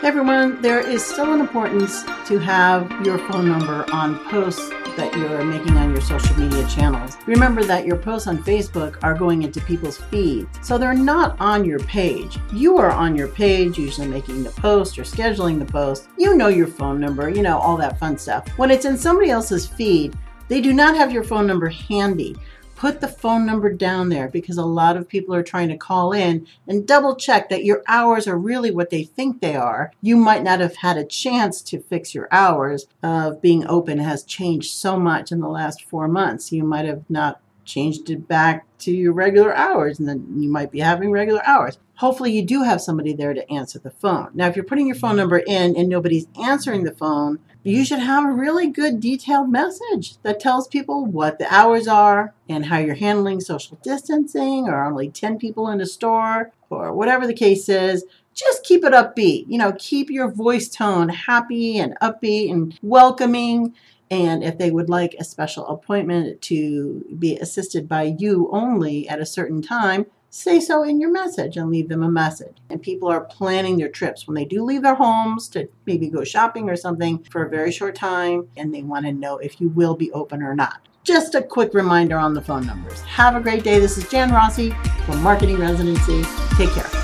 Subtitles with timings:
[0.00, 5.12] Hey everyone, there is still an importance to have your phone number on posts that
[5.16, 7.16] you're making on your social media channels.
[7.26, 11.64] Remember that your posts on Facebook are going into people's feeds, so they're not on
[11.64, 12.38] your page.
[12.52, 16.08] You are on your page, usually making the post or scheduling the post.
[16.16, 18.48] You know your phone number, you know, all that fun stuff.
[18.56, 22.36] When it's in somebody else's feed, they do not have your phone number handy
[22.78, 26.12] put the phone number down there because a lot of people are trying to call
[26.12, 29.92] in and double check that your hours are really what they think they are.
[30.00, 34.22] You might not have had a chance to fix your hours of being open has
[34.22, 36.52] changed so much in the last four months.
[36.52, 40.72] You might have not changed it back to your regular hours and then you might
[40.72, 41.78] be having regular hours.
[41.96, 44.30] Hopefully, you do have somebody there to answer the phone.
[44.32, 45.18] Now, if you're putting your phone mm-hmm.
[45.18, 50.16] number in and nobody's answering the phone, you should have a really good detailed message
[50.22, 55.10] that tells people what the hours are and how you're handling social distancing or only
[55.10, 58.04] 10 people in a store or whatever the case is
[58.38, 59.46] just keep it upbeat.
[59.48, 63.74] You know, keep your voice tone happy and upbeat and welcoming.
[64.10, 69.20] And if they would like a special appointment to be assisted by you only at
[69.20, 72.56] a certain time, say so in your message and leave them a message.
[72.70, 76.24] And people are planning their trips when they do leave their homes to maybe go
[76.24, 79.68] shopping or something for a very short time, and they want to know if you
[79.68, 80.86] will be open or not.
[81.04, 83.00] Just a quick reminder on the phone numbers.
[83.02, 83.78] Have a great day.
[83.78, 84.70] This is Jan Rossi
[85.06, 86.22] from Marketing Residency.
[86.56, 86.97] Take care.